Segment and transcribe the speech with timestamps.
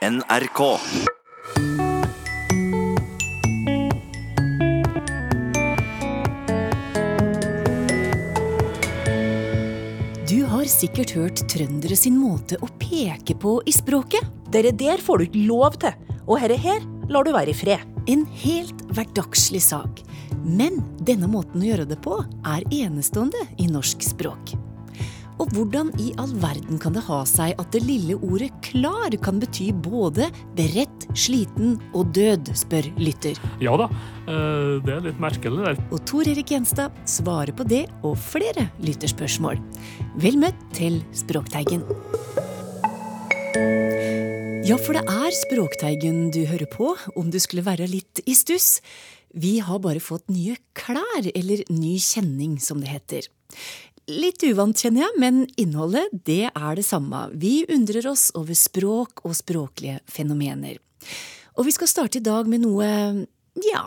[0.00, 0.78] NRK.
[10.28, 14.24] Du har sikkert hørt trøndere sin måte å peke på i språket.
[14.48, 15.92] Dere der får du ikke lov til,
[16.24, 16.80] og herre her
[17.12, 17.84] lar du være i fred.
[18.08, 20.00] En helt hverdagslig sak.
[20.40, 24.56] Men denne måten å gjøre det på er enestående i norsk språk.
[25.40, 29.38] Og hvordan i all verden kan det ha seg at det lille ordet klar kan
[29.40, 30.28] bety både
[30.58, 33.40] beredt, sliten og død, spør lytter.
[33.64, 33.88] Ja da,
[34.28, 35.80] eh, det er litt merkelig der.
[35.88, 39.62] Og Tor Erik Gjenstad svarer på det og flere lytterspørsmål.
[40.20, 41.86] Vel møtt til Språkteigen.
[44.68, 48.82] Ja, for det er Språkteigen du hører på, om du skulle være litt i stuss.
[49.32, 53.30] Vi har bare fått nye klær, eller ny kjenning, som det heter.
[54.10, 57.28] Litt uvant, kjenner jeg, men innholdet, det er det samme.
[57.38, 60.80] Vi undrer oss over språk og språklige fenomener.
[61.58, 62.88] Og vi skal starte i dag med noe,
[63.66, 63.84] ja,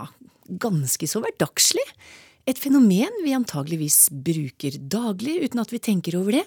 [0.48, 1.84] ganske så hverdagslig.
[2.48, 6.46] Et fenomen vi antageligvis bruker daglig uten at vi tenker over det.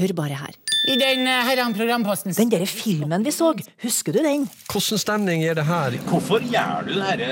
[0.00, 0.56] Hør bare her.
[0.88, 3.50] I den herren herran programposten Den derre filmen vi så,
[3.82, 4.46] husker du den?
[4.70, 5.96] Hvordan stemning er det her?
[6.08, 7.28] Hvorfor gjør du dette?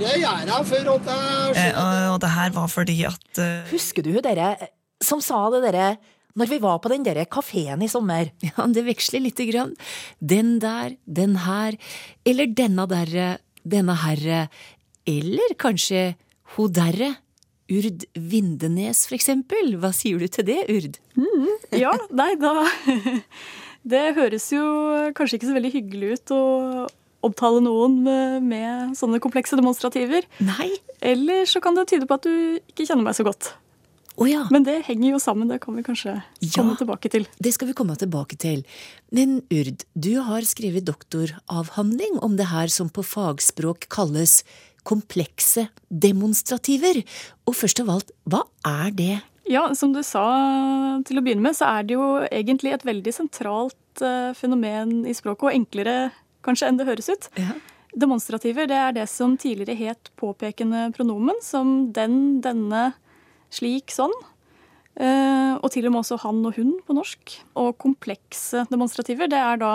[0.00, 3.70] Dette gjør jeg for at jeg Eh, og, og det her var fordi at uh...
[3.70, 4.54] Husker du hun derre
[5.02, 5.92] som sa det derre
[6.38, 8.30] når vi var på den derre kafeen i sommer?
[8.48, 9.74] Ja, det veksler lite grann.
[10.18, 11.76] Den der, den her,
[12.24, 13.32] eller denne derre,
[13.64, 14.44] denne herre,
[15.08, 16.14] eller kanskje
[16.56, 17.16] ho derre.
[17.70, 19.76] Urd Vindenes, for eksempel.
[19.78, 20.96] Hva sier du til det, Urd?
[21.76, 22.64] Ja, nei, da
[23.90, 24.64] Det høres jo
[25.16, 26.40] kanskje ikke så veldig hyggelig ut å
[27.24, 30.26] opptale noen med, med sånne komplekse demonstrativer.
[30.44, 30.72] Nei.
[31.00, 33.54] Eller så kan det tyde på at du ikke kjenner meg så godt.
[34.18, 34.42] Å ja.
[34.52, 36.16] Men det henger jo sammen, det kan vi kanskje
[36.54, 37.28] komme tilbake til.
[37.38, 38.64] Det skal vi komme tilbake til.
[39.14, 44.40] Men Urd, du har skrevet doktoravhandling om det her som på fagspråk kalles
[44.88, 47.02] komplekse demonstrativer.
[47.48, 49.16] Og først av alt, hva er det?
[49.50, 50.24] Ja, som du sa
[51.08, 55.14] til å begynne med, så er det jo egentlig et veldig sentralt uh, fenomen i
[55.16, 55.96] språket, og enklere
[56.46, 57.30] kanskje enn det høres ut.
[57.40, 57.56] Ja.
[57.98, 62.92] Demonstrativer det er det som tidligere het påpekende pronomen, som den, denne,
[63.54, 64.14] slik, sånn.
[65.00, 67.36] Eh, og til og med også han og hun på norsk.
[67.60, 69.74] Og komplekse demonstrativer, det er da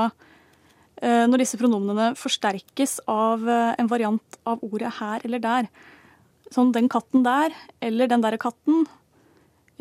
[1.02, 5.70] eh, når disse pronomenene forsterkes av eh, en variant av ordet her eller der.
[6.54, 8.86] Sånn den katten der, eller den derre katten,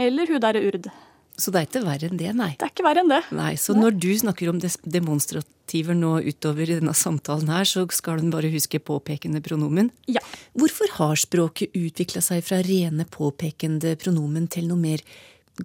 [0.01, 0.89] eller hun derre urd.
[1.35, 2.53] Så det er ikke verre enn det, nei.
[2.59, 3.21] Det er ikke verre enn det.
[3.35, 8.21] Nei, Så når du snakker om demonstrativer nå utover i denne samtalen her, så skal
[8.23, 9.91] den bare huske påpekende pronomen?
[10.07, 10.23] Ja.
[10.55, 15.03] Hvorfor har språket utvikla seg fra rene påpekende pronomen til noe mer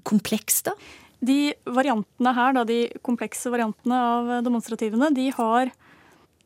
[0.10, 0.74] komplekst, da?
[1.22, 5.70] De variantene her, da, de komplekse variantene av demonstrativene, de har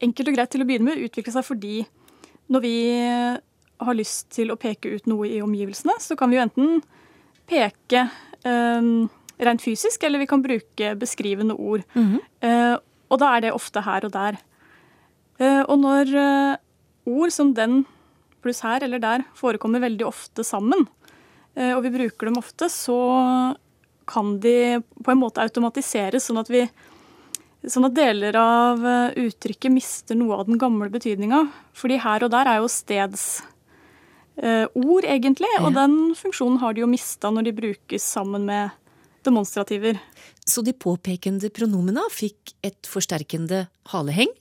[0.04, 1.84] enkelt og greit til å begynne med utvikla seg fordi
[2.52, 2.76] når vi
[3.84, 6.84] har lyst til å peke ut noe i omgivelsene, så kan vi jo enten
[7.50, 8.08] peke
[8.44, 11.84] rent fysisk, eller vi kan bruke beskrivende ord.
[12.44, 12.76] Eh,
[13.10, 14.40] og da er det ofte her og der.
[15.42, 16.56] Eh, og når eh,
[17.10, 17.84] ord som den
[18.44, 20.88] pluss her eller der forekommer veldig ofte sammen,
[21.56, 22.98] eh, og vi bruker dem ofte, så
[24.10, 26.68] kan de på en måte automatiseres, sånn at vi
[27.64, 28.82] Sånn at deler av
[29.16, 31.46] uttrykket mister noe av den gamle betydninga.
[31.72, 32.68] Fordi her og der er jo
[34.38, 35.50] stedsord, egentlig.
[35.62, 38.72] Og den funksjonen har de jo mista når de brukes sammen med
[39.24, 40.00] demonstrativer.
[40.46, 44.32] Så de påpekende pronomena fikk et forsterkende haleheng.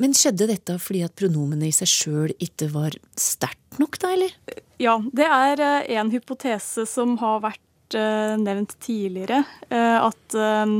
[0.00, 4.32] Men skjedde dette fordi at pronomene i seg sjøl ikke var sterkt nok, da, eller?
[4.80, 9.42] Ja, det er eh, en hypotese som har vært eh, nevnt tidligere.
[9.70, 10.74] eh, At eh,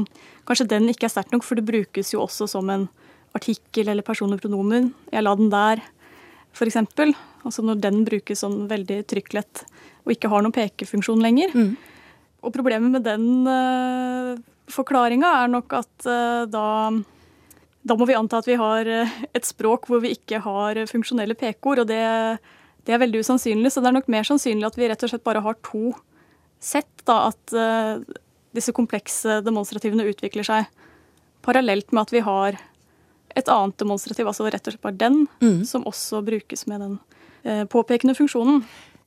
[0.48, 2.88] kanskje den ikke er sterk nok, for det brukes jo også som en
[3.36, 4.92] artikkel eller personlig pronomen.
[5.12, 5.80] Jeg la den der,
[6.56, 7.12] eksempel.
[7.46, 9.64] Altså når den brukes sånn veldig trykklett
[10.06, 11.54] og ikke har noen pekefunksjon lenger.
[12.46, 14.38] Og problemet med den uh,
[14.70, 16.66] forklaringa er nok at uh, da
[17.86, 21.36] da må vi anta at vi har eh, et språk hvor vi ikke har funksjonelle
[21.38, 22.00] pekeord, og det,
[22.82, 23.70] det er veldig usannsynlig.
[23.70, 25.92] Så det er nok mer sannsynlig at vi rett og slett bare har to
[26.58, 26.90] sett.
[27.06, 28.02] Da, at uh,
[28.58, 30.66] disse komplekse demonstrativene utvikler seg
[31.46, 32.58] parallelt med at vi har
[33.38, 35.22] et annet demonstrativ, altså rett og slett bare den,
[35.68, 36.98] som også brukes med den
[37.70, 38.62] påpekende funksjonen.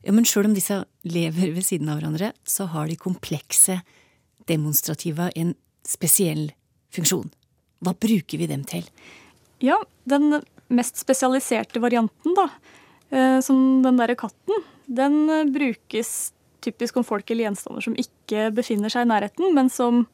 [0.05, 3.81] Ja, Men sjøl om disse lever ved siden av hverandre, så har de komplekse
[4.47, 5.53] demonstrativa en
[5.85, 6.49] spesiell
[6.95, 7.27] funksjon.
[7.83, 8.87] Hva bruker vi dem til?
[9.63, 9.77] Ja,
[10.07, 10.41] den
[10.71, 12.47] mest spesialiserte varianten, da,
[13.11, 16.31] eh, som den derre katten, den eh, brukes
[16.63, 20.05] typisk om folk eller gjenstander som ikke befinner seg i nærheten, men som,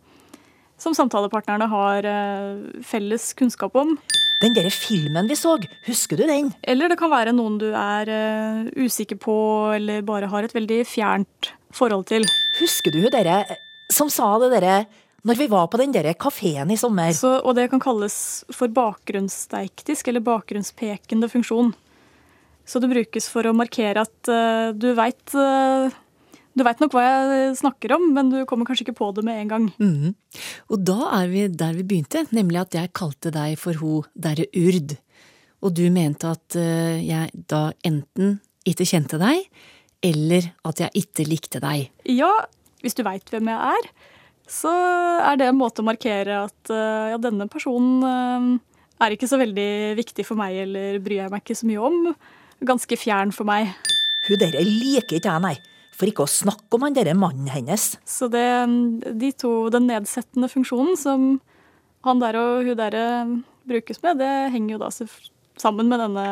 [0.78, 3.98] som samtalepartnerne har eh, felles kunnskap om.
[4.46, 5.56] Den derre filmen vi så,
[5.88, 6.52] husker du den?
[6.62, 9.38] Eller det kan være noen du er uh, usikker på,
[9.74, 12.28] eller bare har et veldig fjernt forhold til.
[12.60, 13.42] Husker du hun derre
[13.94, 14.78] som sa det derre
[15.26, 17.10] når vi var på den derre kafeen i sommer?
[17.18, 21.74] Så, og det kan kalles for bakgrunnssteiktisk eller bakgrunnspekende funksjon.
[22.70, 25.34] Så det brukes for å markere at uh, du veit
[26.56, 29.42] du veit nok hva jeg snakker om, men du kommer kanskje ikke på det med
[29.42, 29.66] en gang.
[29.76, 30.16] Mhm.
[30.72, 34.48] Og da er vi der vi begynte, nemlig at jeg kalte deg for ho derre
[34.56, 34.96] Urd.
[35.66, 39.48] Og du mente at eh, jeg da enten ikke kjente deg,
[40.06, 41.90] eller at jeg ikke likte deg.
[42.12, 42.32] Ja,
[42.84, 43.90] hvis du veit hvem jeg er,
[44.52, 44.72] så
[45.26, 48.50] er det en måte å markere at eh, ja, denne personen eh,
[49.06, 52.12] er ikke så veldig viktig for meg, eller bryr jeg meg ikke så mye om.
[52.66, 53.74] Ganske fjern for meg.
[54.30, 55.58] Hun derre liker ikke jeg, nei.
[55.96, 57.94] For ikke å snakke om han derre mannen hennes.
[58.04, 58.46] Så det,
[59.16, 61.28] de to, den nedsettende funksjonen som
[62.06, 62.98] han der og hun der
[63.66, 66.26] brukes med, det henger jo da sammen med denne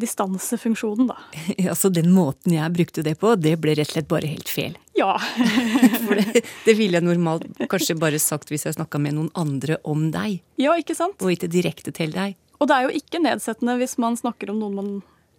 [0.00, 1.74] distansefunksjonen, da.
[1.80, 4.76] så den måten jeg brukte det på, det ble rett og slett bare helt feil.
[4.96, 5.16] Ja.
[6.06, 9.80] For det, det ville jeg normalt kanskje bare sagt hvis jeg snakka med noen andre
[9.88, 10.40] om deg.
[10.60, 11.20] Ja, ikke sant?
[11.20, 12.38] Og ikke direkte til deg.
[12.60, 14.90] Og det er jo ikke nedsettende hvis man snakker om noen man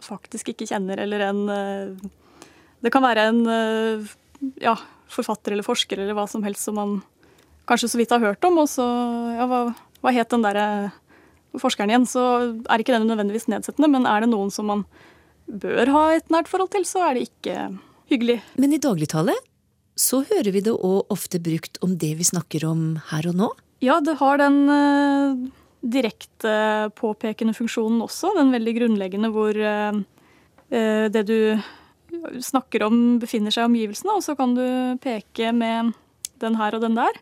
[0.01, 1.41] faktisk ikke kjenner, eller en
[2.81, 4.11] det kan være en eh,
[4.63, 4.75] ja,
[5.11, 6.97] forfatter eller forsker eller hva som helst som man
[7.69, 8.85] kanskje så vidt har hørt om, og så
[9.37, 9.61] ja, hva,
[10.01, 10.65] hva het den derre
[11.61, 12.07] forskeren igjen?
[12.09, 12.23] Så
[12.65, 14.83] er ikke den nødvendigvis nedsettende, men er det noen som man
[15.45, 17.69] bør ha et nært forhold til, så er det ikke
[18.11, 18.39] hyggelig.
[18.61, 19.35] Men i dagligtale
[19.99, 23.49] så hører vi det òg ofte brukt om det vi snakker om her og nå?
[23.83, 25.41] Ja, det har den uh,
[25.81, 26.55] direkte
[26.97, 29.57] påpekende funksjonen også, den veldig grunnleggende hvor
[30.71, 31.37] det du
[32.43, 34.65] snakker om, befinner seg i omgivelsene, og så kan du
[35.03, 35.93] peke med
[36.41, 37.21] den her og den der.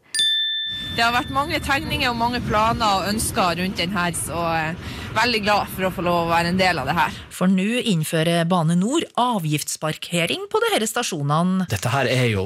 [0.95, 4.74] Det har vært mange tegninger og mange planer og ønsker rundt den her, så jeg
[4.74, 7.15] er veldig glad for å få lov å være en del av det her.
[7.33, 11.69] For nå innfører Bane Nor avgiftsparkering på disse stasjonene.
[11.71, 12.45] Dette her er jo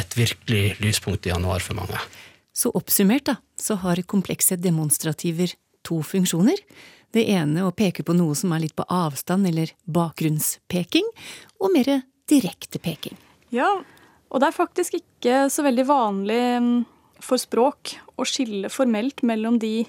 [0.00, 2.00] et virkelig lyspunkt i januar for mange.
[2.56, 5.52] Så oppsummert, da, så har komplekse demonstrativer
[5.86, 6.58] to funksjoner.
[7.14, 11.08] Det ene å peke på noe som er litt på avstand eller bakgrunnspeking,
[11.58, 11.90] og mer
[12.30, 13.18] direkte peking.
[13.50, 13.80] Ja,
[14.30, 16.74] og det er faktisk ikke så veldig vanlig mm,
[17.22, 19.88] for språk å skille formelt mellom de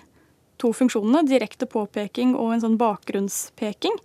[0.61, 3.95] to funksjonene, direkte påpeking og en sånn bakgrunnspeking.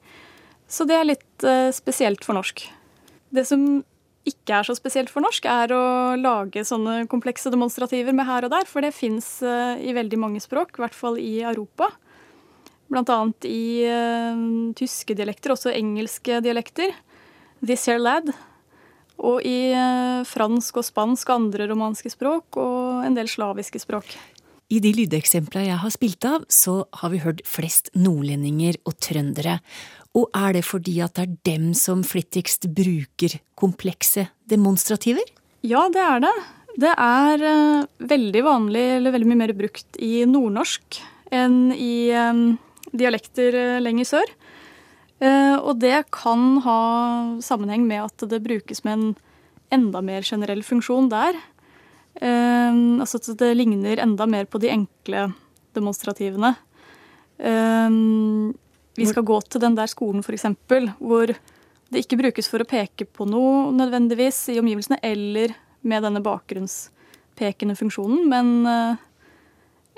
[0.68, 2.64] Så det er litt uh, spesielt for norsk.
[3.32, 3.84] Det som
[4.26, 8.52] ikke er så spesielt for norsk, er å lage sånne komplekse demonstrativer med her og
[8.52, 11.92] der, for det fins uh, i veldig mange språk, i hvert fall i Europa.
[12.92, 13.18] Bl.a.
[13.48, 14.42] i uh,
[14.78, 16.94] tyske dialekter, også engelske dialekter.
[17.64, 18.30] This Here Lad.
[19.16, 24.14] Og i uh, fransk og spansk og andre romanske språk, og en del slaviske språk.
[24.66, 29.60] I de lydeksemplene jeg har spilt av, så har vi hørt flest nordlendinger og trøndere.
[30.16, 35.26] Og er det fordi at det er dem som flittigst bruker komplekse demonstrativer?
[35.66, 36.36] Ja, det er det.
[36.76, 41.00] Det er uh, veldig vanlig, eller veldig mye mer brukt i nordnorsk
[41.34, 42.12] enn i
[42.92, 44.32] dialekter eh, lenger sør.
[45.18, 46.80] Eh, og det kan ha
[47.44, 49.08] sammenheng med at det brukes med en
[49.74, 51.38] enda mer generell funksjon der.
[52.20, 52.72] Eh,
[53.02, 55.30] altså at det ligner enda mer på de enkle
[55.76, 56.54] demonstrativene.
[58.96, 60.46] Vi skal gå til den der skolen f.eks.
[60.96, 65.52] hvor det ikke brukes for å peke på noe nødvendigvis i omgivelsene, eller
[65.84, 68.96] med denne bakgrunnspekende funksjonen, men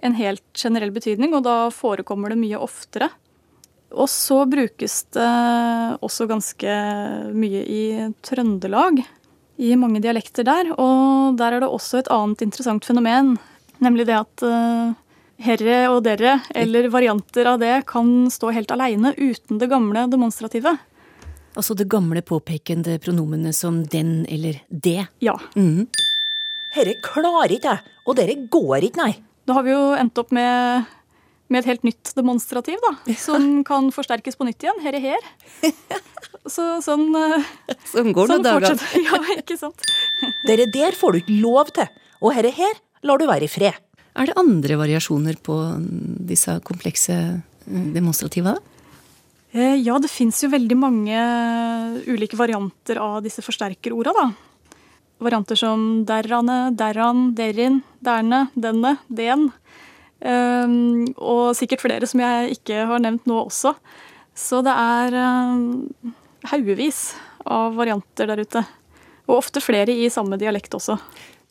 [0.02, 3.10] en helt generell betydning, og da forekommer det mye oftere.
[3.96, 5.28] Og så brukes det
[6.04, 6.74] også ganske
[7.32, 7.82] mye i
[8.26, 9.00] Trøndelag,
[9.58, 10.72] i mange dialekter der.
[10.76, 13.36] Og der er det også et annet interessant fenomen,
[13.82, 14.92] nemlig det at uh,
[15.40, 20.76] herre og dere, eller varianter av det, kan stå helt aleine uten det gamle demonstrative.
[21.58, 25.08] Altså det gamle påpekende pronomenet som den eller det?
[25.24, 25.38] Ja.
[25.56, 25.88] Mm.
[26.76, 29.14] Herre klarer ikke jeg, og dere går ikke, nei.
[29.48, 30.88] Da har vi jo endt opp med,
[31.48, 33.14] med et helt nytt demonstrativ, da.
[33.16, 34.82] Som kan forsterkes på nytt igjen.
[34.84, 35.28] Herre her.
[36.48, 37.10] Så, sånn
[37.88, 38.76] Sånn går sånn dager.
[39.06, 39.84] Ja, ikke sant.
[40.48, 41.88] Dere der får du ikke lov til.
[42.20, 43.76] Og herre her lar du være i fred.
[44.18, 45.56] Er det andre variasjoner på
[46.28, 48.56] disse komplekse eh, demonstrativa?
[49.54, 51.20] Eh, ja, det fins jo veldig mange
[52.10, 54.26] ulike varianter av disse forsterkerorda, da
[55.22, 59.48] varianter som derrane, derran, derin, derne, denne, den.
[60.18, 63.74] Um, og sikkert flere som jeg ikke har nevnt nå også.
[64.38, 66.12] Så det er um,
[66.50, 67.12] haugevis
[67.46, 68.62] av varianter der ute.
[69.28, 70.98] Og ofte flere i samme dialekt også.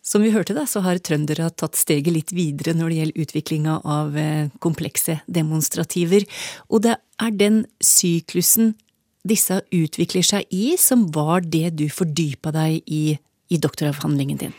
[0.07, 3.73] Som vi hørte da, så har trøndere tatt steget litt videre når det gjelder utviklinga
[3.83, 6.23] av eh, komplekse demonstrativer,
[6.71, 8.71] og det er den syklusen
[9.27, 13.17] disse utvikler seg i, som var det du fordypa deg i
[13.47, 14.57] i doktoravhandlingen din.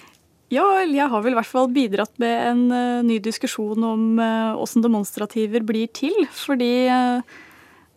[0.48, 4.04] Ja, jeg har vel i hvert fall bidratt med en uh, ny diskusjon om
[4.56, 6.14] åssen uh, demonstrativer blir til.
[6.32, 7.20] Fordi uh,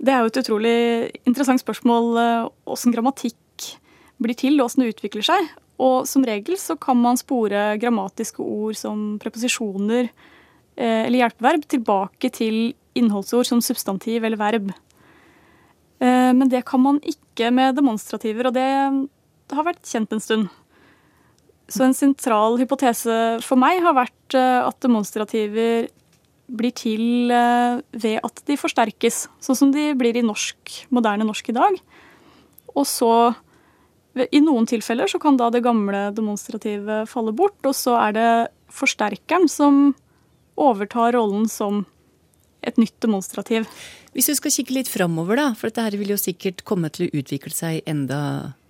[0.04, 0.76] det er jo et utrolig
[1.24, 2.20] interessant spørsmål
[2.68, 3.70] åssen grammatikk
[4.22, 5.48] blir til, og åssen det utvikler seg.
[5.82, 10.12] Og som regel så kan man spore grammatiske ord som preposisjoner
[10.82, 12.58] eller hjelpeverb tilbake til
[12.98, 14.70] innholdsord som substantiv eller verb.
[16.02, 18.68] Men det kan man ikke med demonstrativer, og det
[19.54, 20.50] har vært kjent en stund.
[21.72, 25.88] Så en sentral hypotese for meg har vært eh, at demonstrativer
[26.52, 31.54] blir til eh, ved at de forsterkes, sånn som de blir i norsk, moderne norsk
[31.54, 31.80] i dag.
[32.76, 33.14] Og så,
[34.28, 38.30] i noen tilfeller, så kan da det gamle demonstrativet falle bort, og så er det
[38.72, 39.82] forsterkeren som
[40.60, 41.86] overtar rollen som
[42.62, 43.66] et nytt demonstrativ.
[44.14, 47.08] Hvis du skal kikke litt framover, da, for dette her vil jo sikkert komme til
[47.08, 48.20] å utvikle seg enda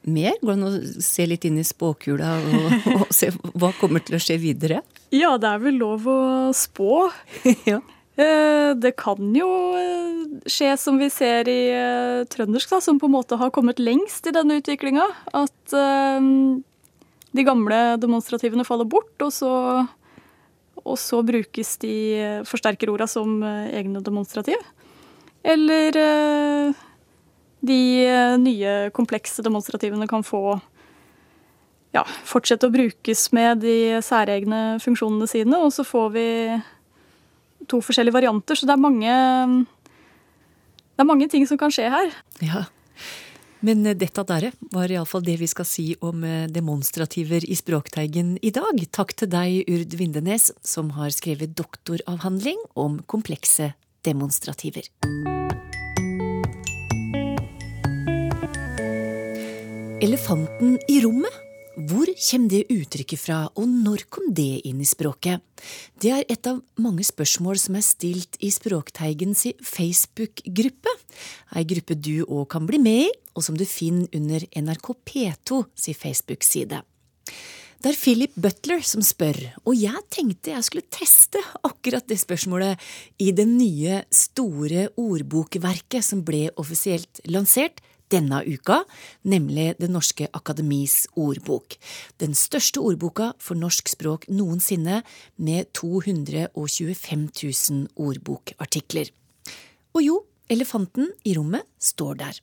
[0.08, 0.36] mer?
[0.42, 4.18] Går det an å se litt inn i spåkula og, og, se hva kommer til
[4.18, 4.82] å skje videre?
[5.14, 6.22] Ja, det er vel lov å
[6.56, 7.08] spå.
[7.72, 7.82] ja.
[8.20, 9.48] Eh, det kan jo
[9.80, 13.80] eh, skje som vi ser i eh, trøndersk, da, som på en måte har kommet
[13.80, 15.08] lengst i denne utviklinga.
[15.38, 15.76] At
[17.32, 19.52] de gamle demonstrativene faller bort, og så,
[20.84, 21.96] og så brukes de
[22.48, 24.60] forsterkerorda som egne demonstrativ.
[25.42, 25.96] Eller
[27.66, 30.60] de eh, nye komplekse demonstrativene kan få
[31.96, 35.60] ja, fortsette å brukes med de særegne funksjonene sine.
[35.60, 36.28] Og så får vi
[37.70, 38.58] to forskjellige varianter.
[38.58, 39.16] Så det er mange,
[40.96, 42.14] det er mange ting som kan skje her.
[42.42, 42.66] Ja,
[43.66, 48.36] men eh, dette der var iallfall det vi skal si om eh, demonstrativer i Språkteigen
[48.42, 48.82] i dag.
[48.94, 53.74] Takk til deg, Urd Vindenes, som har skrevet doktoravhandling om komplekse
[54.06, 54.90] demonstrativer.
[60.02, 61.34] Elefanten i rommet?
[61.88, 65.44] Hvor kommer det uttrykket fra, og når kom det inn i språket?
[66.02, 70.94] Det er et av mange spørsmål som er stilt i Språkteigens Facebook-gruppe,
[71.54, 75.62] ei gruppe du òg kan bli med i, og som du finner under NRK P2
[75.78, 76.82] si Facebook-side.
[77.82, 82.82] Det er Philip Butler som spør, og jeg tenkte jeg skulle teste akkurat det spørsmålet
[83.22, 88.84] i det nye, store ordbokverket som ble offisielt lansert denne uka,
[89.24, 91.78] nemlig Det norske akademis ordbok.
[92.20, 95.02] Den største ordboka for norsk språk noensinne,
[95.38, 99.12] med 225 000 ordbokartikler.
[99.96, 102.42] Og jo, elefanten i rommet står der.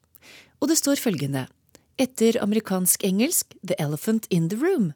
[0.61, 1.47] Og det står følgende
[1.99, 4.93] etter amerikansk-engelsk The Elephant in the Room.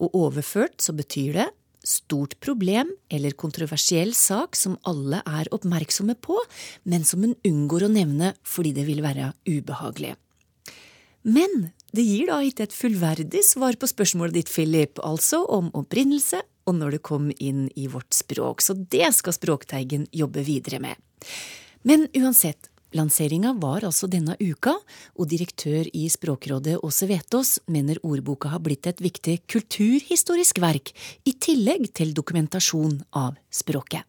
[0.00, 1.48] Og overført så betyr det
[1.86, 6.38] stort problem eller kontroversiell sak som alle er oppmerksomme på,
[6.88, 10.14] men som hun unngår å nevne fordi det vil være ubehagelig.
[11.22, 16.40] Men det gir da ikke et fullverdig svar på spørsmålet ditt, Philip, altså om opprinnelse
[16.66, 20.98] og når det kom inn i vårt språk, så det skal Språkteigen jobbe videre med.
[21.86, 24.74] Men uansett, Lanseringa var altså denne uka,
[25.16, 30.92] og direktør i Språkrådet Åse Vetås mener ordboka har blitt et viktig kulturhistorisk verk,
[31.24, 34.06] i tillegg til dokumentasjon av språket.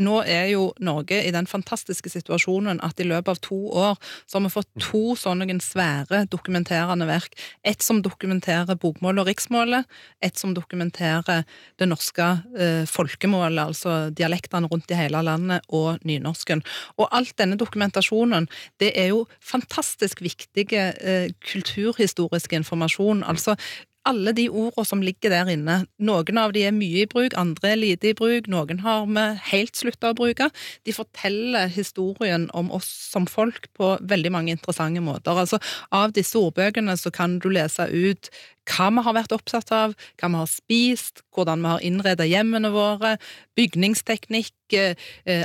[0.00, 4.38] Nå er jo Norge i den fantastiske situasjonen at i løpet av to år så
[4.38, 7.36] har vi fått to sånne svære dokumenterende verk.
[7.66, 9.88] Et som dokumenterer bokmålet og riksmålet,
[10.24, 11.44] et som dokumenterer
[11.78, 16.64] det norske eh, folkemålet, altså dialektene rundt i hele landet, og nynorsken.
[16.98, 18.48] Og alt denne dokumentasjonen,
[18.80, 23.24] det er jo fantastisk viktige eh, kulturhistorisk informasjon.
[23.26, 23.56] Altså
[24.08, 25.76] alle de ordene som ligger der inne.
[26.00, 29.24] Noen av de er mye i bruk, andre er lite i bruk, noen har vi
[29.50, 30.48] helt slutta å bruke.
[30.88, 35.36] De forteller historien om oss som folk på veldig mange interessante måter.
[35.36, 35.60] Altså,
[35.92, 38.30] Av disse ordbøkene så kan du lese ut
[38.70, 42.70] hva vi har vært opptatt av, hva vi har spist, hvordan vi har innredet hjemmene
[42.72, 43.16] våre,
[43.58, 44.94] bygningsteknikk, eh,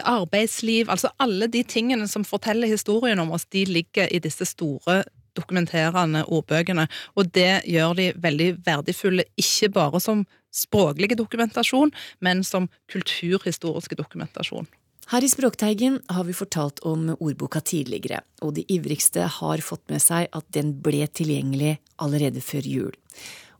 [0.05, 5.03] arbeidsliv Altså alle de tingene som forteller historien om oss, de ligger i disse store
[5.37, 6.87] dokumenterende ordbøkene.
[7.15, 10.25] Og det gjør de veldig verdifulle, ikke bare som
[10.55, 11.91] språklige dokumentasjon,
[12.23, 14.67] men som kulturhistoriske dokumentasjon.
[15.11, 20.01] Her i Språkteigen har vi fortalt om ordboka tidligere, og de ivrigste har fått med
[20.01, 22.95] seg at den ble tilgjengelig allerede før jul.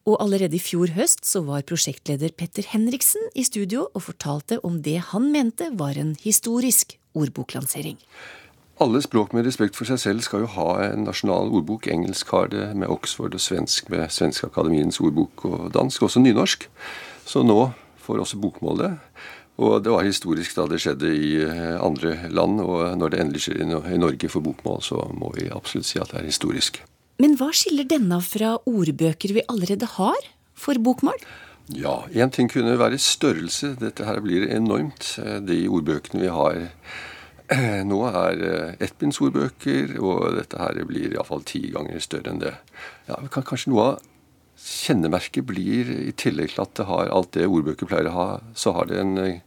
[0.10, 4.82] Og allerede i fjor høst så var prosjektleder Petter Henriksen i studio og fortalte om
[4.86, 7.98] det han mente var en historisk ordboklansering.
[8.84, 11.88] Alle språk med respekt for seg selv skal jo ha en nasjonal ordbok.
[11.88, 16.68] Engelsk har det med Oxford, og svensk med Svenske Akademiens ordbok, og dansk også nynorsk.
[17.24, 17.70] Så nå
[18.04, 18.92] får også bokmål det.
[19.64, 23.46] Og det var historisk da det skjedde i eh, andre land, og når det endelig
[23.46, 26.82] skjer i Norge for bokmål, så må vi absolutt si at det er historisk.
[27.24, 31.24] Men hva skiller denne fra ordbøker vi allerede har for bokmål?
[31.72, 33.78] Ja, én ting kunne være størrelse.
[33.80, 35.16] Dette her blir enormt.
[35.24, 36.66] Eh, de ordbøkene vi har
[37.92, 42.56] nå er eh, ettbindsordbøker, og dette her blir iallfall ti ganger større enn det.
[43.10, 44.12] Ja, Kanskje noe av
[44.66, 48.74] kjennemerket blir, i tillegg til at det har alt det ordbøker pleier å ha, så
[48.78, 49.42] har det en eh,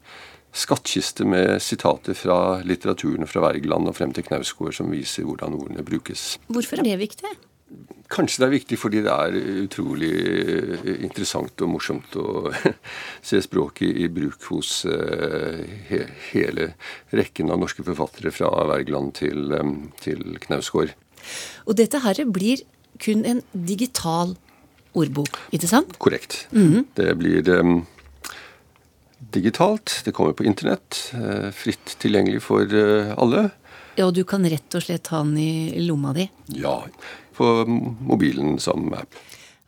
[0.55, 5.85] skattkiste med sitater fra litteraturen fra Wergeland og frem til Knausgård som viser hvordan ordene
[5.87, 6.37] brukes.
[6.49, 7.35] Hvorfor er det viktig?
[8.09, 9.35] Kanskje det er viktig fordi det er
[9.67, 12.49] utrolig eh, interessant og morsomt å
[13.29, 16.71] se språket i bruk hos eh, hele
[17.13, 20.95] rekken av norske forfattere, fra Wergeland til, eh, til Knausgård.
[21.69, 22.65] Og dette her blir
[23.03, 24.39] kun en digital
[24.97, 25.99] ordbok, ikke sant?
[26.01, 26.47] Korrekt.
[26.51, 26.85] Mm -hmm.
[26.95, 27.87] Det blir um,
[29.35, 30.03] digitalt.
[30.05, 31.13] Det kommer på internett.
[31.53, 32.65] Fritt tilgjengelig for
[33.19, 33.51] alle.
[33.99, 36.29] Ja, og du kan rett og slett ha den i lomma di?
[36.55, 36.85] Ja
[37.39, 37.65] på
[38.01, 39.15] mobilen som app.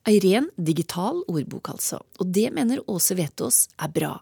[0.09, 2.01] Ei ren digital ordbok, altså.
[2.19, 4.15] Og det mener Åse Vetås er bra.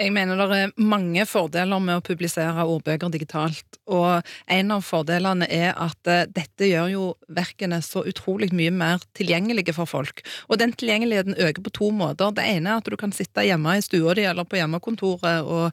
[0.00, 3.76] Jeg mener det er mange fordeler med å publisere ordbøker digitalt.
[3.92, 9.04] Og en av fordelene er at eh, dette gjør jo verkene så utrolig mye mer
[9.18, 10.22] tilgjengelige for folk.
[10.48, 12.32] Og den tilgjengeligheten øker på to måter.
[12.32, 15.68] Det ene er at du kan sitte hjemme i stua di eller på hjemmekontoret og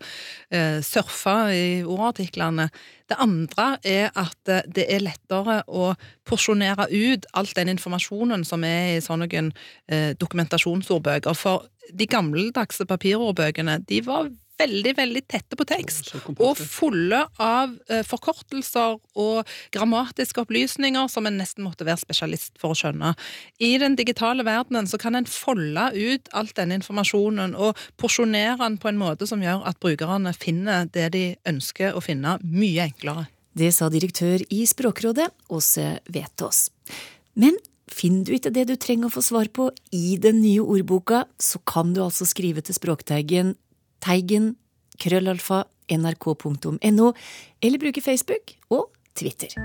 [0.51, 2.67] eh, surfe i ordartiklene.
[3.07, 5.93] Det andre er at eh, det er lettere å
[6.27, 11.37] porsjonere ut all den informasjonen som er i sånne eh, dokumentasjonsordbøker.
[11.37, 18.03] For de gammeldagse papirordbøkene de var veldig veldig tette på tekst, og fulle av eh,
[18.07, 23.13] forkortelser og grammatiske opplysninger som en nesten måtte være spesialist for å skjønne.
[23.61, 28.79] I den digitale verdenen så kan en folde ut alt denne informasjonen og porsjonere den
[28.81, 33.27] på en måte som gjør at brukerne finner det de ønsker å finne, mye enklere.
[33.57, 36.67] Det sa direktør i Språkrådet, Åse Vetås.
[37.37, 41.23] Men Finner du ikke det du trenger å få svar på i den nye ordboka,
[41.39, 43.55] så kan du altså skrive til Språkteigen
[44.03, 44.55] teigen
[44.99, 47.13] krøllalfa nrk.no,
[47.63, 49.55] eller bruke Facebook og Twitter.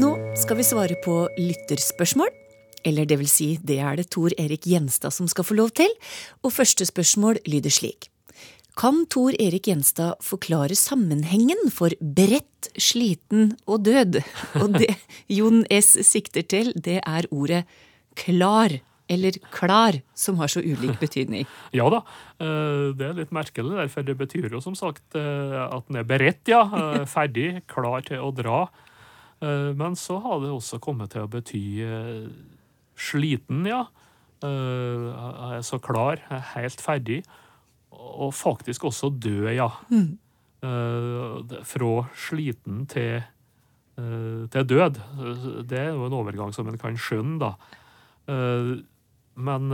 [0.00, 2.30] Nå skal vi svare på lytterspørsmål.
[2.86, 5.90] Eller det vil si, det er det Tor Erik Gjenstad som skal få lov til.
[6.46, 8.09] Og første spørsmål lyder slik.
[8.80, 14.22] Kan Tor Erik Gjenstad forklare sammenhengen for bredt, sliten og død?
[14.56, 14.94] Og det
[15.28, 15.98] Jon S.
[16.08, 17.66] sikter til, det er ordet
[18.16, 18.72] klar.
[19.10, 21.44] Eller klar, som har så ulik betydning.
[21.76, 21.98] Ja da,
[22.40, 26.08] eh, det er litt merkelig, Derfor det betyr jo som sagt eh, at den er
[26.08, 26.62] beredt, ja.
[26.64, 28.62] Eh, ferdig, klar til å dra.
[29.40, 31.62] Men så har det også kommet til å bety
[32.96, 33.86] sliten, ja.
[34.44, 36.20] Er så klar,
[36.52, 37.22] helt ferdig
[37.90, 39.68] og faktisk også dø, ja.
[39.90, 40.18] Mm.
[40.60, 43.22] Uh, fra sliten til,
[43.96, 45.00] uh, til, død.
[45.68, 47.54] Det er jo en overgang som en kan skjønne, da.
[48.30, 48.76] Uh,
[49.40, 49.72] men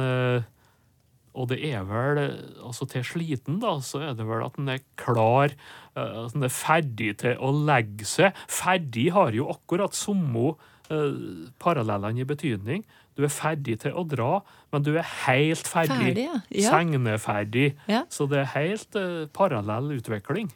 [1.37, 2.19] Og det er vel
[2.65, 5.51] Altså til sliten, da, så er det vel at en er klar,
[5.97, 8.37] at en er ferdig til å legge seg.
[8.49, 10.55] Ferdig har jo akkurat samme
[11.59, 12.85] parallellene i betydning.
[13.17, 14.43] Du er ferdig til å dra,
[14.75, 16.13] men du er helt ferdig.
[16.13, 16.39] ferdig ja.
[16.53, 16.73] Ja.
[16.75, 17.69] Segneferdig.
[17.89, 18.05] Ja.
[18.13, 20.51] Så det er helt uh, parallell utvikling.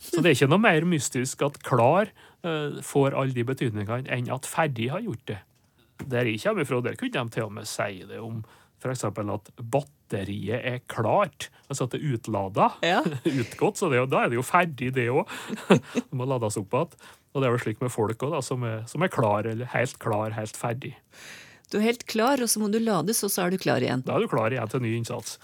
[0.00, 2.12] Så det er ikke noe mer mystisk at klar
[2.44, 5.40] uh, får alle de betydningene, enn at ferdig har gjort det.
[6.04, 8.42] Der jeg kommer fra, der kunne de til og med si det om
[8.80, 9.04] f.eks.
[9.08, 11.48] at batteriet er klart.
[11.68, 12.70] Altså at det er utlada.
[12.84, 13.00] Ja.
[13.40, 13.80] Utgått.
[13.80, 15.32] Så det, da er det jo ferdig, det òg.
[15.96, 17.00] det må lades opp igjen.
[17.32, 20.32] Og det er vel slik med folk òg, som, som, er klar, eller helt klar,
[20.36, 20.94] helt ferdig.
[21.70, 24.04] Du er helt klar, og så må du lades, og så er du klar igjen.
[24.06, 25.36] Da er du klar igjen til ny innsats.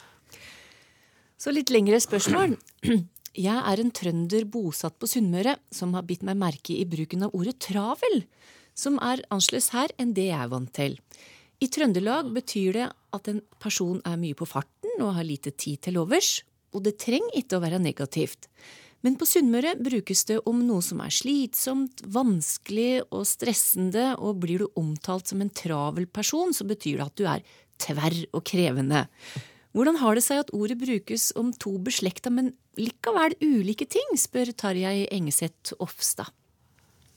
[1.43, 2.57] Så litt lengre spørsmål.
[3.33, 7.33] Jeg er en trønder bosatt på Sunnmøre som har bitt meg merke i bruken av
[7.33, 8.27] ordet travel,
[8.77, 10.99] som er annerledes her enn det jeg er vant til.
[11.65, 15.81] I Trøndelag betyr det at en person er mye på farten og har lite tid
[15.87, 16.43] til overs,
[16.77, 18.51] og det trenger ikke å være negativt.
[19.03, 24.63] Men på Sunnmøre brukes det om noe som er slitsomt, vanskelig og stressende, og blir
[24.63, 27.43] du omtalt som en travel person, så betyr det at du er
[27.83, 29.09] tverr og krevende.
[29.73, 34.53] Hvordan har det seg at ordet brukes om to beslekta, men likevel ulike ting, spør
[34.55, 36.31] Tarjei Engeseth Ofstad.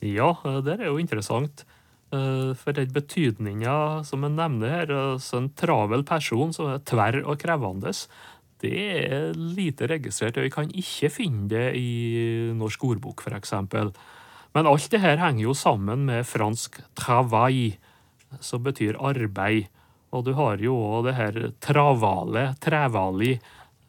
[0.02, 1.66] Ja, det er jo interessant.
[2.14, 7.24] Eh, for den betydninga som en nevner her, så en travel person som er tverr
[7.24, 7.92] og krevende,
[8.64, 8.74] det
[9.12, 13.52] er lite registrert, og vi kan ikke finne det i Norsk ordbok, f.eks.
[14.56, 17.76] Men alt det her henger jo sammen med fransk 'travail',
[18.40, 19.68] som betyr arbeid.
[20.14, 23.40] Og du har jo òg det her travale, trevali,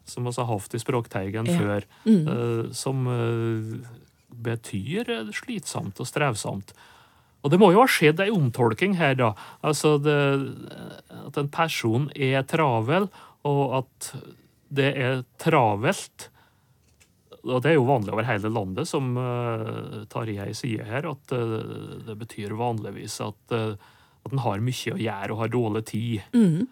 [0.05, 1.57] som vi har hatt i Språkteigen Ja.
[1.57, 2.27] før, Mm.
[2.27, 3.87] eh, som eh,
[4.35, 6.73] betyr slitsomt og strevsomt.
[7.43, 9.33] Og det må jo ha skjedd ei omtolking her, da.
[9.63, 10.57] Altså det,
[11.27, 13.09] at en person er travel,
[13.45, 14.13] og at
[14.69, 16.29] det er travelt.
[17.47, 22.01] Og det er jo vanlig over hele landet, som uh, Tarjei sier her, at uh,
[22.07, 23.77] det betyr vanligvis at, uh,
[24.27, 26.25] at en har mye å gjøre og har dårlig tid.
[26.35, 26.67] Mm.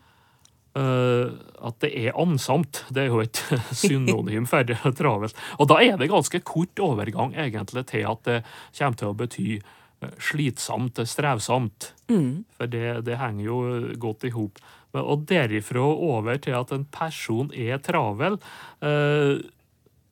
[0.76, 1.32] Uh,
[1.64, 3.40] at det er ansamt, det er jo et
[3.86, 5.38] synonym for travelt.
[5.56, 8.42] Og da er det ganske kort overgang egentlig til at det
[8.76, 11.94] kommer til å bety eh, slitsomt, strevsomt.
[12.12, 12.44] Mm.
[12.58, 13.60] For det, det henger jo
[14.04, 14.60] godt i hop.
[15.04, 18.40] Og derifra over til at en person er travel,
[18.86, 19.44] eh,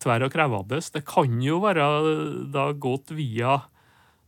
[0.03, 1.87] tverr og krevende, det kan jo være
[2.51, 3.61] da gått via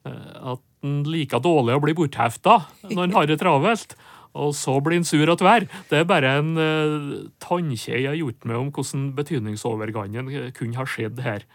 [0.08, 2.60] eh, at en liker dårlig å bli borthefta
[2.92, 3.98] når en har det travelt.
[4.36, 5.68] Og så blir en sur og tverr.
[5.90, 10.76] Det er bare en uh, tannkje jeg har gjort meg om hvordan betydningsovergangen eh, kunne
[10.76, 11.46] ha skjedd her.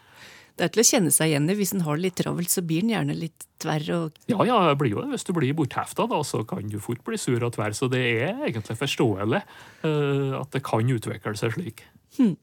[0.60, 1.54] Det er til å kjenne seg igjen i.
[1.56, 4.58] Hvis en har det litt travelt, så blir en gjerne litt tverr og Ja, ja,
[4.76, 5.14] blir jo det.
[5.14, 7.72] Hvis du blir borthefta, da, så kan du fort bli sur og tverr.
[7.72, 11.80] Så det er egentlig forståelig uh, at det kan utvikle seg slik.
[12.18, 12.34] Hmm.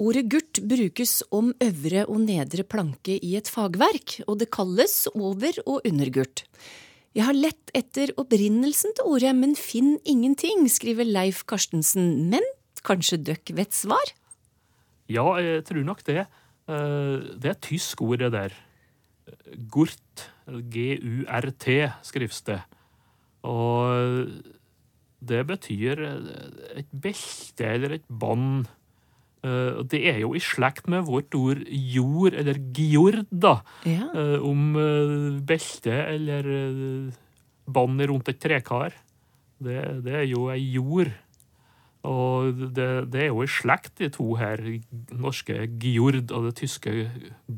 [0.00, 5.60] Ordet gurt brukes om øvre og nedre planke i et fagverk, og det kalles over-
[5.66, 6.46] og undergurt.
[7.16, 12.30] Jeg har lett etter opprinnelsen til ordet, men finn ingenting, skriver Leif Karstensen.
[12.32, 12.44] Men
[12.88, 14.16] kanskje døkk vet svar?
[15.12, 16.24] Ja, jeg tror nok det.
[16.68, 18.52] Eh, Det er et tysk ord, det der.
[19.70, 20.30] Gurt.
[20.46, 21.66] G-u-r-t
[22.06, 22.60] skrives det.
[23.46, 24.30] Og
[25.26, 26.02] det betyr
[26.78, 28.66] et belte eller et bånd.
[29.42, 33.60] Eh, Det er jo i slekt med vårt ord jord, eller gjord, da.
[33.84, 34.06] Ja.
[34.14, 34.74] Eh, Om
[35.46, 37.12] belte eller
[37.66, 38.92] bånd rundt et trekar.
[39.58, 41.10] Det, det er jo ei jord.
[42.06, 44.62] Og det, det er jo i slekt, de to her,
[45.10, 46.94] norske Gjord og det tyske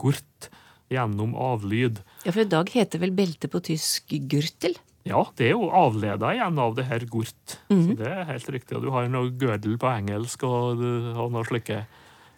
[0.01, 0.51] Gurt,
[0.89, 2.01] gjennom avlyd.
[2.25, 4.79] Ja, for i dag heter vel belte på tysk gürtel?
[5.09, 7.59] Ja, det er jo avleda igjen av det her Gurt.
[7.69, 7.83] Mhm.
[7.85, 8.77] Så det er helt riktig.
[8.77, 11.83] Og du har noe girdle på engelsk og, du har noe slike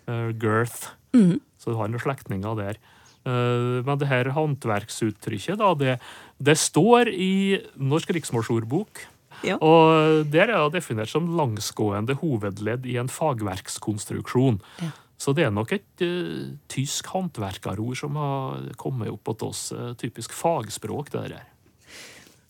[0.09, 0.91] uh, girth.
[1.15, 1.39] Mhm.
[1.59, 2.81] Så du har noen slektninger der.
[3.27, 5.97] Uh, men det her håndverksuttrykket, da, det,
[6.41, 9.03] det står i Norsk riksmålsordbok.
[9.47, 9.57] Ja.
[9.65, 14.61] Og der er det definert som langsgående hovedledd i en fagverkskonstruksjon.
[14.83, 14.91] Ja.
[15.21, 19.65] Så det er nok et uh, tysk håndverkerord som har kommet opp hos oss.
[19.77, 21.43] Uh, typisk fagspråk, det der.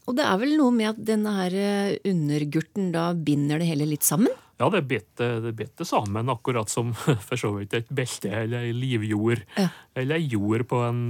[0.06, 3.86] Og det er vel noe med at denne her eh, undergurten da binder det hele
[3.86, 4.32] litt sammen?
[4.58, 6.90] Ja, det bedt det sammen, akkurat som
[7.28, 9.44] for så vidt et belte eller ei livjord.
[9.54, 9.68] Ja.
[9.94, 11.04] Eller ei jord på en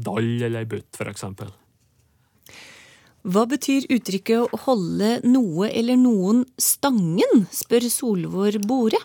[0.00, 1.52] dall eller ei bøtt, eksempel.
[3.26, 9.00] Hva betyr uttrykket å holde noe eller noen stangen, spør Solvår Bore.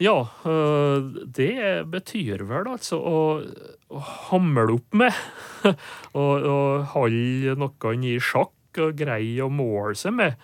[0.00, 3.18] Ja, øh, det betyr vel altså å,
[3.92, 5.16] å hamle opp med.
[6.20, 10.40] og, og holde noen i sjakk og greie å måle seg med.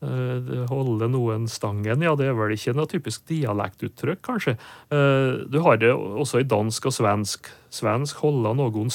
[0.00, 4.54] Eh, Holde noen stangen, ja, det er vel ikke noe typisk dialektuttrykk, kanskje.
[4.88, 7.50] Eh, Du har det også i dansk og svensk.
[7.70, 8.88] Svensk holde noen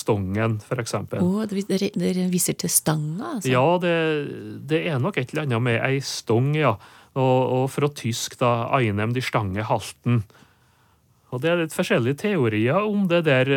[0.81, 1.21] eksempel.
[1.21, 3.51] Å, dere, dere viser til stanga, altså?
[3.53, 3.93] Ja, det,
[4.65, 6.73] det er nok et eller annet med ei stong, ja.
[7.15, 7.21] Og,
[7.53, 10.23] og fra tysk, da, einem de stange halten.
[11.29, 13.53] Og det er litt forskjellige teorier om det der.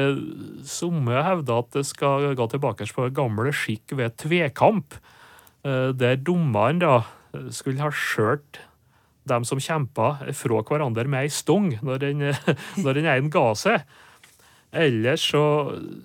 [0.69, 5.01] Somme hevder at det skal gå tilbake på gamle skikk ved tvekamp,
[5.65, 6.99] eh, der dommeren da
[7.55, 8.61] skulle ha skjørt
[9.29, 12.25] dem som kjempa fra hverandre med ei stong når den,
[12.85, 13.85] når den ene ga seg.
[14.69, 15.45] Ellers så,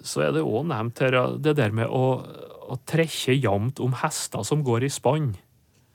[0.07, 4.45] så er det òg nevnt her det der med å, å trekke jevnt om hester
[4.47, 5.33] som går i spann.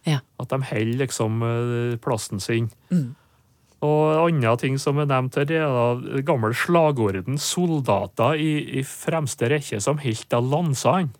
[0.09, 0.21] Ja.
[0.41, 2.69] At de holder liksom eh, plassen sin.
[2.93, 3.17] Mm.
[3.85, 8.83] Og andre ting som er nevnt her, det er da gamle slagorden 'soldater i, i
[8.83, 11.13] fremste rekke som holdt av lansene'.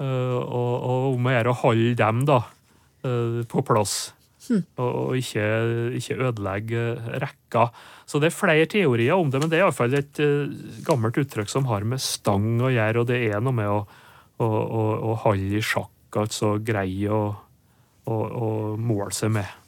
[0.00, 2.42] Eh, og, og om å gjøre å holde dem da
[3.02, 4.12] på plass.
[4.48, 4.64] Hmm.
[4.82, 5.44] Og, ikke,
[5.98, 7.68] ikke ødelegge eh, rekka.
[8.08, 10.50] Så det er flere teorier om det, men det er iallfall et eh,
[10.86, 13.80] gammelt uttrykk som har med stang å gjøre, og det er noe med å,
[14.42, 17.32] å, å, å holde i sjakk, altså greie å,
[18.82, 19.58] måle seg med.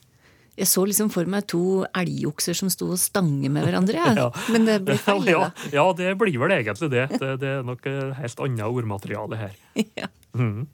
[0.58, 4.10] Jeg så liksom for meg to elgokser som sto og stange med hverandre, ja.
[4.24, 4.28] Ja.
[4.54, 5.30] men det ble feil.
[5.36, 7.08] ja, ja, det blir vel egentlig det.
[7.14, 9.60] Det, det er nok eh, helt annet ordmateriale her.
[10.02, 10.10] Ja.
[10.34, 10.66] Mhm.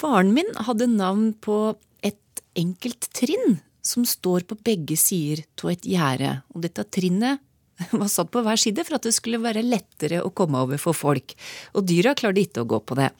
[0.00, 1.74] Faren min hadde navn på
[2.06, 7.40] et enkelt trinn som står på begge sider av et gjerde, og dette trinnet
[8.00, 10.96] var satt på hver side for at det skulle være lettere å komme over for
[10.96, 11.34] folk,
[11.76, 13.10] og dyra klarte ikke å gå på det.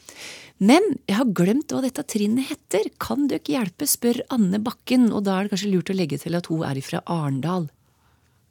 [0.61, 5.25] Men jeg har glemt hva dette trinnet heter, kan dere hjelpe, spør Anne Bakken, og
[5.25, 7.71] da er det kanskje lurt å legge til at hun er fra Arendal.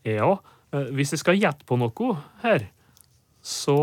[0.07, 0.31] Ja,
[0.73, 2.65] eh, hvis jeg skal gjette på noe her,
[3.45, 3.77] så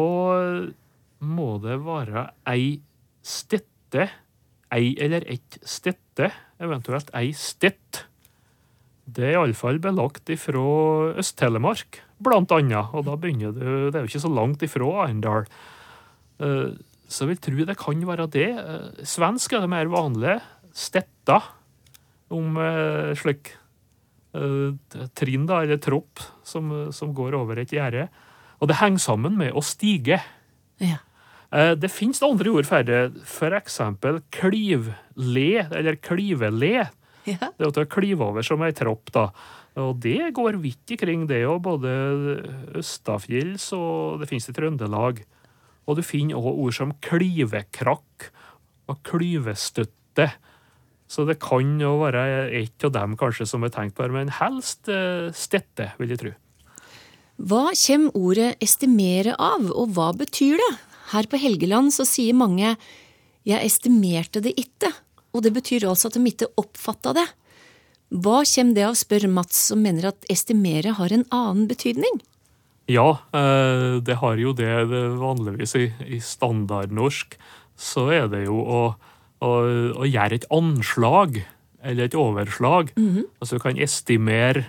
[1.22, 2.80] må det være ei
[3.26, 4.10] stette,
[4.74, 6.30] ei eller ett stette,
[6.62, 8.04] eventuelt ei stett.
[9.06, 10.62] Det er iallfall belagt ifra
[11.20, 15.46] Øst-Telemark, blant annet, og da begynner du Det er jo ikke så langt ifra Arendal.
[16.40, 16.74] Eh,
[17.08, 18.48] Så jeg vil tro det kan være det.
[18.58, 20.40] Eh, Svensk er det mer vanlig.
[20.74, 21.40] Stetta,
[22.30, 23.54] om eh, slik
[25.16, 28.08] trinn, da, eller tropp, som, som går over et gjerde.
[28.60, 30.18] Og det henger sammen med å stige.
[30.82, 30.98] Ja.
[31.52, 36.88] Eh, Det finnes andre ord for det, for eksempel klivle, eller klivele.
[37.26, 37.50] Ja.
[37.50, 39.30] Det er at å klyve over som ei tropp, da.
[39.76, 41.60] Og det går vidt ikring, det òg.
[41.66, 41.90] Både
[42.78, 45.24] østafjells og det finnes i Trøndelag.
[45.86, 48.30] Og du finner òg ord som klivekrakk
[48.88, 50.30] og klyvestøtte.
[51.06, 54.32] Så det kan jo være et av dem kanskje som er tenkt på, her, men
[54.40, 56.32] helst støtte, stette, vil jeg tro.
[57.36, 60.72] Hva kommer ordet estimere av, og hva betyr det?
[61.12, 62.74] Her på Helgeland så sier mange
[63.46, 64.90] jeg estimerte det ikke,
[65.30, 67.26] og det betyr altså at de ikke oppfatta det.
[68.10, 72.20] Hva kommer det av, spør Mats, som mener at estimere har en annen betydning?
[72.90, 77.34] Ja, eh, det har jo det, det vanligvis i, i standardnorsk.
[77.76, 78.82] Så er det jo å,
[79.42, 79.52] å,
[79.98, 81.42] å gjøre et anslag,
[81.86, 82.92] eller et overslag.
[83.42, 84.64] Altså du kan estimere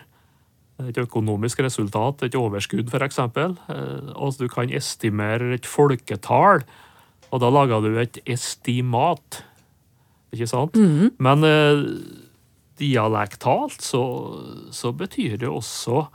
[0.83, 3.19] et økonomisk resultat, et overskudd f.eks.
[4.13, 6.63] Og du kan estimere et folketall,
[7.31, 9.41] og da lager du et estimat.
[10.35, 10.77] Ikke sant?
[11.23, 11.83] Men eh,
[12.79, 14.03] dialektalt så,
[14.71, 16.07] så betyr det også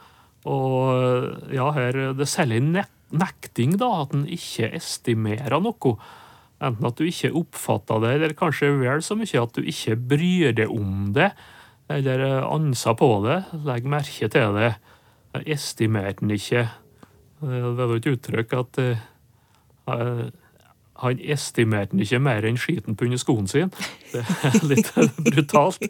[0.42, 5.96] og ja, her det særlig nek nekting, da, at en ikke estimerer noe.
[6.62, 10.55] Enten at du ikke oppfatter det, eller kanskje vel så mye at du ikke bryr
[10.57, 11.33] deg om det,
[11.98, 14.74] eller ansa på det, legg merke til det.
[15.48, 16.66] Estimerte han ikke.
[17.42, 19.02] Eh, Det jo et uttrykk at eh,
[19.88, 20.24] eh,
[21.02, 23.72] han estimerte den ikke mer enn skiten på under skoen sin.
[24.12, 25.83] Det er litt brutalt.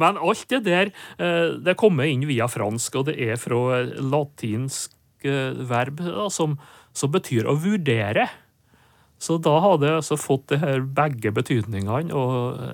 [0.00, 4.94] Men alt det der eh, det kommer inn via fransk, og det er fra latinsk
[5.26, 6.00] eh, verb
[6.32, 6.56] som,
[6.96, 8.28] som betyr å vurdere.
[9.20, 12.24] Så da hadde jeg altså fått det her begge betydningene, å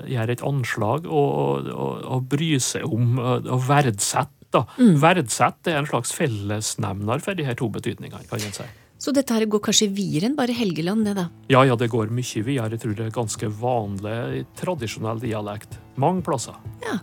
[0.06, 4.32] gjøre et anslag og, og, og bry seg om og og verdsette.
[4.54, 4.62] Da.
[4.78, 8.66] Verdsette er en slags fellesnevner for de her to betydningene, kan en si.
[8.96, 11.26] Så dette her går kanskje videre enn bare Helgeland, det da?
[11.52, 12.70] Ja, ja, det går mye videre.
[12.72, 15.76] Jeg tror det er ganske vanlig tradisjonell dialekt.
[16.00, 16.56] Mange plasser.
[16.86, 16.96] Ja.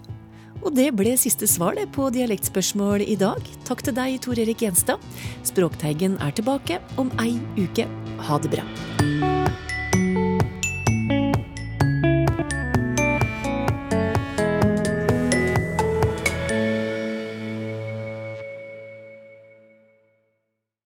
[0.64, 3.44] Og det ble siste svar det på dialektspørsmål i dag.
[3.68, 5.04] Takk til deg, Tor Erik Gjenstad.
[5.46, 7.86] Språkteigen er tilbake om ei uke.
[8.30, 8.66] Ha det bra.